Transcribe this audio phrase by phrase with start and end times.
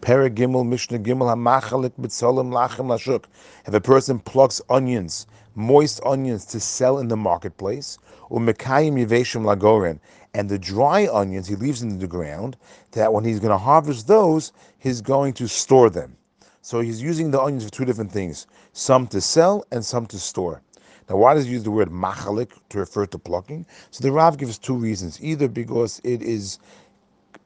[0.00, 3.24] Paragimel Mishnah Gimel Hamachalik B'Tzolim Lachem Lashuk.
[3.66, 7.98] If a person plucks onions, moist onions, to sell in the marketplace,
[8.30, 10.00] u'm Umekayim Yiveshim Lagoren,
[10.32, 12.56] and the dry onions he leaves in the ground,
[12.92, 16.16] that when he's going to harvest those, he's going to store them.
[16.62, 20.18] So he's using the onions for two different things: some to sell and some to
[20.18, 20.62] store.
[21.10, 23.66] Now, why does he use the word machalik to refer to plucking?
[23.90, 26.58] So the Rav gives two reasons: either because it is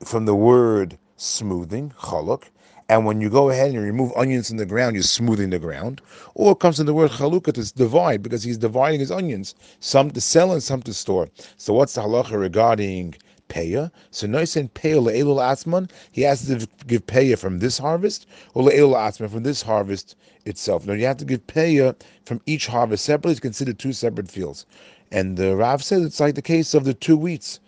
[0.05, 2.44] from the word smoothing, chaluk,
[2.90, 6.02] and when you go ahead and remove onions from the ground, you're smoothing the ground.
[6.34, 10.10] Or it comes in the word chalukah to divide, because he's dividing his onions, some
[10.10, 11.30] to sell and some to store.
[11.56, 13.14] So what's the halacha regarding
[13.48, 13.91] paya?
[14.10, 18.96] So noisin paya le'elul asman, he has to give paya from this harvest, or le'elul
[18.96, 20.86] asman from this harvest itself.
[20.86, 21.96] Now you have to give paya
[22.27, 23.33] from each harvest separately.
[23.33, 24.66] It's considered two separate fields.
[25.10, 27.60] And the Rav says it's like the case of the two wheats.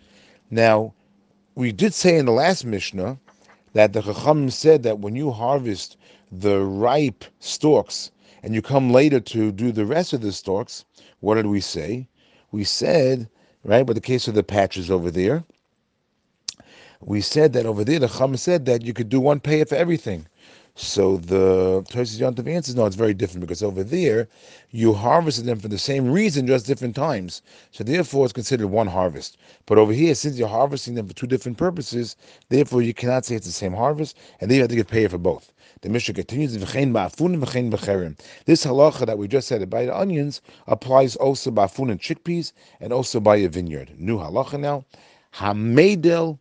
[0.51, 0.93] Now,
[1.55, 3.17] we did say in the last Mishnah
[3.73, 5.97] that the Chacham said that when you harvest
[6.31, 8.11] the ripe stalks
[8.43, 10.85] and you come later to do the rest of the stalks,
[11.19, 12.07] what did we say?
[12.51, 13.29] We said,
[13.63, 15.43] right, but the case of the patches over there,
[17.01, 19.75] we said that over there, the Chacham said that you could do one pay for
[19.75, 20.27] everything.
[20.79, 24.27] So the Tosfos Yontav answers, no, it's very different because over there
[24.69, 27.41] you harvested them for the same reason, just different times.
[27.71, 29.37] So therefore it's considered one harvest.
[29.65, 32.15] But over here, since you're harvesting them for two different purposes,
[32.49, 35.09] therefore you cannot say it's the same harvest, and then you have to get paid
[35.09, 35.51] for both.
[35.81, 37.95] The Mishnah continues, This halacha
[39.07, 43.19] that we just said about the onions applies also by food and chickpeas and also
[43.19, 43.93] by a vineyard.
[43.97, 44.85] New halacha now.
[45.33, 46.37] Hamedel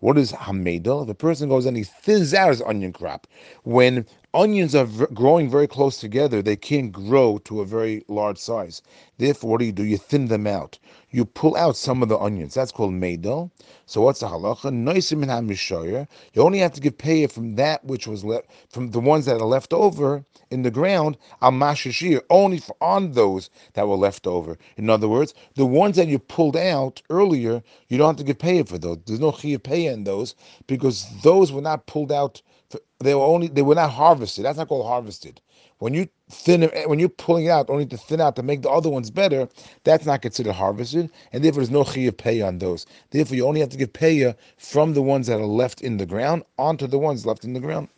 [0.00, 1.04] what is hamedel?
[1.04, 3.26] If a person goes and he thins out his onion crop,
[3.62, 8.38] when onions are v- growing very close together, they can't grow to a very large
[8.38, 8.82] size.
[9.18, 9.84] Therefore, what do you do?
[9.84, 10.78] You thin them out.
[11.10, 12.54] You pull out some of the onions.
[12.54, 13.50] That's called medel.
[13.86, 14.72] So what's the halacha?
[14.72, 16.08] Min hamishayer.
[16.32, 19.40] You only have to give pay from that which was left, from the ones that
[19.40, 24.26] are left over in the ground, al mashashir, only for, on those that were left
[24.26, 24.58] over.
[24.76, 28.38] In other words, the ones that you pulled out earlier, you don't have to give
[28.38, 28.98] pay for those.
[29.06, 30.34] There's no chiyuv pay in those
[30.66, 32.42] because those were not pulled out.
[32.70, 34.44] For, they were only they were not harvested.
[34.44, 35.40] That's not called harvested.
[35.78, 38.62] When you thin eh, when you're pulling it out only to thin out to make
[38.62, 39.48] the other ones better,
[39.84, 42.86] that's not considered harvested, and therefore there's no chiyuv pay on those.
[43.10, 46.06] Therefore, you only have to give pay from the ones that are left in the
[46.06, 47.88] ground onto the ones left in the ground.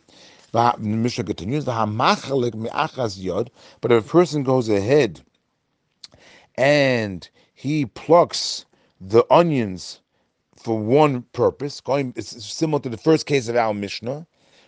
[0.79, 5.21] Mishnah continues, but if a person goes ahead
[6.55, 8.65] and he plucks
[9.01, 9.99] the onions
[10.57, 14.25] for one purpose, going it's similar to the first case of our Mishnah,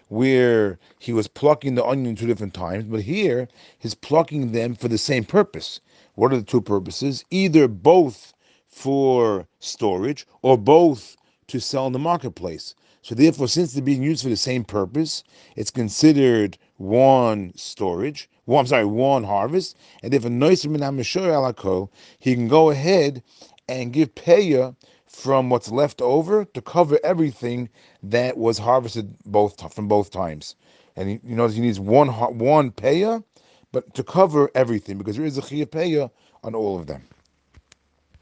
[0.09, 3.47] where he was plucking the onion two different times, but here
[3.79, 5.79] he's plucking them for the same purpose.
[6.15, 7.23] What are the two purposes?
[7.29, 8.33] Either both
[8.69, 12.75] for storage or both to sell in the marketplace.
[13.01, 15.23] So therefore, since they're being used for the same purpose,
[15.55, 18.29] it's considered one storage.
[18.45, 19.77] Well, I'm sorry, one harvest.
[20.03, 21.89] And if a noisim alako,
[22.19, 23.23] he can go ahead
[23.69, 24.75] and give paya
[25.07, 27.69] from what's left over to cover everything
[28.03, 30.55] that was harvested both from both times.
[30.95, 33.23] And you notice he needs one one paya,
[33.71, 36.11] but to cover everything because there is a chiyuv paya
[36.43, 37.03] on all of them.